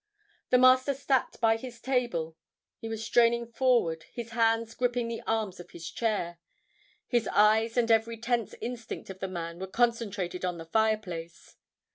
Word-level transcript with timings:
"The 0.49 0.57
Master 0.57 0.95
sat 0.95 1.35
by 1.41 1.57
his 1.57 1.79
table; 1.79 2.35
he 2.79 2.89
was 2.89 3.05
straining 3.05 3.45
forward, 3.45 4.01
his 4.11 4.31
hands 4.31 4.73
gripping 4.73 5.07
the 5.09 5.21
arms 5.27 5.59
of 5.59 5.69
his 5.69 5.91
chair. 5.91 6.39
His 7.07 7.27
eyes 7.27 7.77
and 7.77 7.91
every 7.91 8.17
tense 8.17 8.55
instinct 8.61 9.11
of 9.11 9.19
the 9.19 9.27
man 9.27 9.59
were 9.59 9.67
concentrated 9.67 10.43
on 10.43 10.57
the 10.57 10.65
fireplace. 10.65 11.55